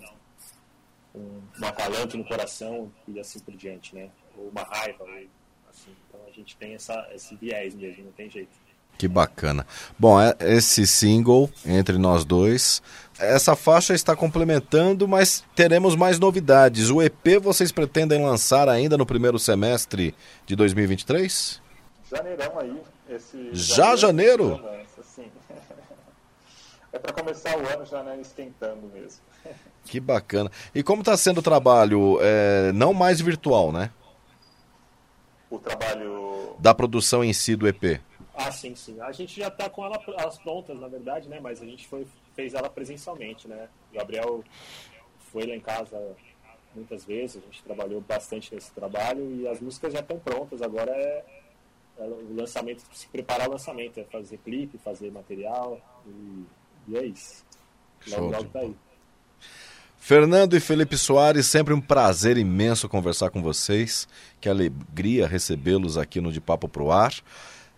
um, 1.15 1.41
um 1.59 1.65
acalanto 1.65 2.15
no 2.17 2.23
coração 2.23 2.93
e 3.07 3.19
assim 3.19 3.39
por 3.39 3.55
diante, 3.55 3.95
né? 3.95 4.11
Ou 4.37 4.49
uma 4.49 4.61
raiva, 4.61 5.03
assim. 5.67 5.95
Então 6.07 6.21
a 6.27 6.31
gente 6.31 6.55
tem 6.55 6.75
essa, 6.75 7.09
esse 7.15 7.35
viés 7.35 7.73
mesmo, 7.73 8.05
não 8.05 8.11
tem 8.11 8.29
jeito. 8.29 8.55
Que 8.97 9.07
bacana. 9.07 9.65
Bom, 9.97 10.19
é- 10.19 10.35
esse 10.39 10.85
single, 10.87 11.49
Entre 11.65 11.97
Nós 11.97 12.23
Dois, 12.23 12.81
essa 13.19 13.55
faixa 13.55 13.93
está 13.93 14.15
complementando, 14.15 15.07
mas 15.07 15.43
teremos 15.55 15.95
mais 15.95 16.19
novidades. 16.19 16.89
O 16.89 17.01
EP 17.01 17.37
vocês 17.39 17.71
pretendem 17.71 18.23
lançar 18.23 18.69
ainda 18.69 18.97
no 18.97 19.05
primeiro 19.05 19.37
semestre 19.39 20.15
de 20.45 20.55
2023? 20.55 21.61
Janeirão 22.09 22.59
aí. 22.59 22.81
Esse 23.09 23.49
Já 23.51 23.95
janeiro? 23.95 24.49
Lança, 24.61 25.03
sim. 25.03 25.25
É 26.91 26.99
para 26.99 27.11
começar 27.11 27.57
o 27.57 27.67
ano 27.67 27.85
já 27.85 28.03
né, 28.03 28.19
esquentando 28.21 28.89
mesmo. 28.93 29.19
Que 29.85 29.99
bacana. 29.99 30.49
E 30.73 30.81
como 30.81 31.01
está 31.01 31.17
sendo 31.17 31.39
o 31.39 31.43
trabalho? 31.43 32.17
É, 32.21 32.71
não 32.73 32.93
mais 32.93 33.19
virtual, 33.19 33.71
né? 33.71 33.89
O 35.49 35.59
trabalho 35.59 36.55
Da 36.57 36.73
produção 36.73 37.21
em 37.23 37.33
si 37.33 37.55
do 37.55 37.67
EP. 37.67 37.99
Ah, 38.35 38.51
sim, 38.51 38.75
sim. 38.75 38.99
A 39.01 39.11
gente 39.11 39.39
já 39.39 39.49
tá 39.51 39.69
com 39.69 39.85
ela, 39.85 40.01
elas 40.17 40.39
prontas, 40.39 40.79
na 40.79 40.87
verdade, 40.87 41.29
né? 41.29 41.39
Mas 41.39 41.61
a 41.61 41.65
gente 41.65 41.87
foi, 41.87 42.07
fez 42.35 42.53
ela 42.53 42.69
presencialmente, 42.69 43.47
né? 43.47 43.69
O 43.91 43.95
Gabriel 43.95 44.43
foi 45.31 45.45
lá 45.45 45.55
em 45.55 45.59
casa 45.59 46.15
muitas 46.75 47.05
vezes, 47.05 47.37
a 47.37 47.45
gente 47.45 47.63
trabalhou 47.63 48.01
bastante 48.01 48.53
nesse 48.53 48.71
trabalho 48.71 49.35
e 49.35 49.47
as 49.47 49.59
músicas 49.59 49.93
já 49.93 49.99
estão 49.99 50.19
prontas. 50.19 50.61
Agora 50.61 50.91
é, 50.91 51.23
é 51.99 52.03
o 52.03 52.35
lançamento, 52.35 52.83
se 52.91 53.07
preparar 53.07 53.47
o 53.47 53.51
lançamento, 53.51 53.99
é 53.99 54.03
fazer 54.05 54.37
clipe, 54.37 54.77
fazer 54.79 55.11
material 55.11 55.79
e, 56.07 56.43
e 56.87 56.97
é 56.97 57.05
isso. 57.05 57.45
Logo, 58.07 58.31
logo 58.31 58.45
tá 58.45 58.59
aí. 58.59 58.75
Fernando 59.97 60.55
e 60.55 60.59
Felipe 60.59 60.97
Soares, 60.97 61.45
sempre 61.45 61.73
um 61.73 61.79
prazer 61.79 62.37
imenso 62.37 62.89
conversar 62.89 63.29
com 63.29 63.41
vocês. 63.41 64.07
Que 64.41 64.49
alegria 64.49 65.25
recebê-los 65.25 65.97
aqui 65.97 66.19
no 66.19 66.31
De 66.31 66.41
Papo 66.41 66.67
Pro 66.67 66.91
Ar. 66.91 67.13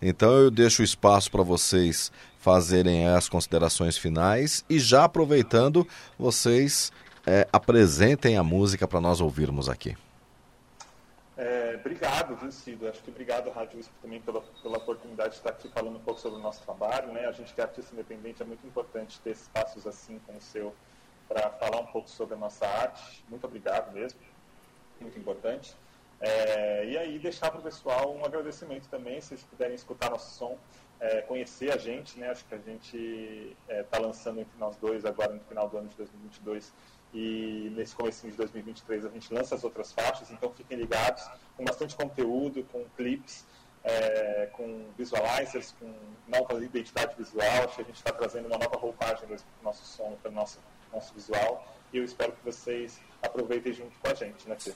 Então 0.00 0.32
eu 0.32 0.50
deixo 0.50 0.82
o 0.82 0.84
espaço 0.84 1.30
para 1.30 1.42
vocês 1.42 2.12
fazerem 2.38 3.08
as 3.08 3.28
considerações 3.28 3.96
finais 3.96 4.64
e 4.68 4.78
já 4.78 5.04
aproveitando, 5.04 5.86
vocês 6.18 6.92
é, 7.26 7.48
apresentem 7.52 8.36
a 8.36 8.42
música 8.44 8.86
para 8.86 9.00
nós 9.00 9.20
ouvirmos 9.20 9.68
aqui. 9.68 9.96
É, 11.36 11.76
obrigado, 11.78 12.34
viu, 12.36 12.50
Cido? 12.50 12.88
Acho 12.88 13.02
que 13.02 13.10
obrigado, 13.10 13.50
Rádio 13.50 13.78
USP, 13.78 13.92
também 14.00 14.20
pela, 14.20 14.40
pela 14.62 14.78
oportunidade 14.78 15.30
de 15.30 15.36
estar 15.36 15.50
aqui 15.50 15.68
falando 15.68 15.96
um 15.96 16.00
pouco 16.00 16.20
sobre 16.20 16.38
o 16.38 16.42
nosso 16.42 16.62
trabalho. 16.62 17.12
Né? 17.12 17.26
A 17.26 17.32
gente 17.32 17.52
que 17.52 17.60
é 17.60 17.64
artista 17.64 17.92
independente, 17.92 18.42
é 18.42 18.46
muito 18.46 18.66
importante 18.66 19.20
ter 19.20 19.30
espaços 19.30 19.86
assim 19.86 20.18
como 20.24 20.38
o 20.38 20.40
seu 20.42 20.74
para 21.28 21.50
falar 21.50 21.80
um 21.80 21.86
pouco 21.86 22.08
sobre 22.08 22.34
a 22.34 22.38
nossa 22.38 22.66
arte. 22.66 23.24
Muito 23.28 23.44
obrigado 23.44 23.92
mesmo, 23.92 24.18
muito 25.00 25.18
importante. 25.18 25.74
É, 26.20 26.84
e 26.86 26.96
aí 26.96 27.18
deixar 27.18 27.50
para 27.50 27.60
o 27.60 27.62
pessoal 27.62 28.14
um 28.14 28.24
agradecimento 28.24 28.88
também, 28.88 29.20
se 29.20 29.28
vocês 29.28 29.42
puderem 29.44 29.74
escutar 29.74 30.10
nosso 30.10 30.34
som, 30.34 30.58
é, 30.98 31.20
conhecer 31.22 31.70
a 31.72 31.76
gente, 31.76 32.18
né? 32.18 32.30
Acho 32.30 32.44
que 32.46 32.54
a 32.54 32.58
gente 32.58 33.56
está 33.68 33.98
lançando 33.98 34.40
entre 34.40 34.58
nós 34.58 34.76
dois 34.76 35.04
agora 35.04 35.32
no 35.32 35.40
final 35.40 35.68
do 35.68 35.76
ano 35.76 35.88
de 35.88 35.96
2022 35.96 36.72
e 37.12 37.72
nesse 37.74 37.94
começo 37.94 38.28
de 38.28 38.36
2023 38.36 39.04
a 39.04 39.08
gente 39.08 39.32
lança 39.32 39.54
as 39.54 39.64
outras 39.64 39.92
faixas, 39.92 40.30
então 40.30 40.52
fiquem 40.52 40.76
ligados, 40.76 41.28
com 41.56 41.64
bastante 41.64 41.94
conteúdo, 41.96 42.64
com 42.64 42.84
clips, 42.96 43.46
é, 43.84 44.50
com 44.52 44.86
visualizers, 44.98 45.74
com 45.78 45.92
nova 46.26 46.62
identidade 46.62 47.16
visual, 47.16 47.64
acho 47.64 47.76
que 47.76 47.82
a 47.82 47.84
gente 47.84 47.96
está 47.96 48.12
trazendo 48.12 48.46
uma 48.46 48.58
nova 48.58 48.76
roupagem 48.76 49.26
para 49.26 49.36
o 49.36 49.64
nosso 49.64 49.84
som, 49.84 50.16
para 50.20 50.30
o 50.30 50.34
nosso, 50.34 50.58
nosso 50.92 51.14
visual, 51.14 51.66
e 51.92 51.98
eu 51.98 52.04
espero 52.04 52.32
que 52.32 52.44
vocês 52.44 53.00
aproveitem 53.22 53.72
junto 53.72 53.98
com 53.98 54.08
a 54.08 54.14
gente, 54.14 54.48
né, 54.48 54.56
Fê? 54.58 54.74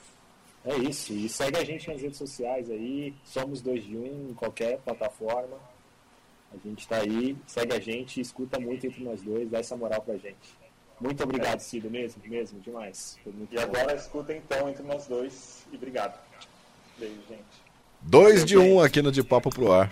É 0.65 0.75
isso. 0.77 1.11
E 1.13 1.27
segue 1.27 1.57
a 1.57 1.63
gente 1.63 1.89
nas 1.89 2.01
redes 2.01 2.17
sociais 2.17 2.69
aí. 2.69 3.13
Somos 3.23 3.61
dois 3.61 3.83
de 3.83 3.97
um 3.97 4.29
em 4.29 4.33
qualquer 4.33 4.77
plataforma. 4.79 5.57
A 6.53 6.57
gente 6.67 6.87
tá 6.87 6.97
aí, 6.97 7.35
segue 7.47 7.73
a 7.73 7.79
gente, 7.79 8.19
escuta 8.19 8.59
muito 8.59 8.85
entre 8.85 9.01
nós 9.03 9.21
dois, 9.21 9.49
dá 9.49 9.59
essa 9.59 9.75
moral 9.75 10.01
pra 10.01 10.15
gente. 10.17 10.59
Muito 10.99 11.23
obrigado, 11.23 11.61
Cido, 11.61 11.89
mesmo, 11.89 12.21
mesmo, 12.25 12.59
demais. 12.59 13.17
Foi 13.23 13.31
muito 13.31 13.53
E 13.53 13.55
bom. 13.55 13.61
agora 13.63 13.95
escuta 13.95 14.33
então 14.33 14.69
entre 14.69 14.83
nós 14.83 15.07
dois 15.07 15.65
e 15.71 15.75
obrigado. 15.77 16.19
Beijo, 16.99 17.15
gente. 17.29 17.41
Dois 18.01 18.43
de 18.45 18.57
um 18.57 18.81
aqui 18.81 19.01
no 19.01 19.11
De 19.11 19.23
Papo 19.23 19.49
Pro 19.49 19.71
Ar. 19.71 19.89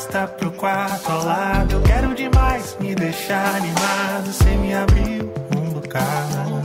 Arrasta 0.00 0.26
pro 0.26 0.50
quarto 0.52 1.10
ao 1.10 1.24
lado. 1.24 1.74
Eu 1.74 1.82
quero 1.82 2.14
demais 2.14 2.76
me 2.80 2.94
deixar 2.94 3.56
animado. 3.56 4.32
Você 4.32 4.50
me 4.56 4.74
abriu 4.74 5.32
um 5.56 5.70
bocado. 5.70 6.60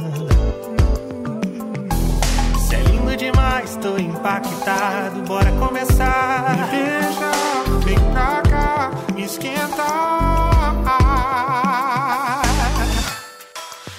Cê 2.70 2.76
é 2.76 2.80
lindo 2.84 3.16
demais, 3.18 3.76
tô 3.78 3.98
impactado. 3.98 5.22
Bora 5.28 5.52
começar. 5.54 6.56
Me 6.56 6.68
beija, 6.72 7.32
vem 7.84 8.00
pra 8.12 8.42
cá, 8.50 8.92
me 9.14 9.26
esquenta. 9.26 9.84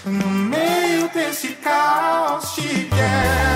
No 0.05 0.31
meio 0.31 1.09
desse 1.13 1.49
caos 1.49 2.55
te 2.55 2.89
quero. 2.89 3.56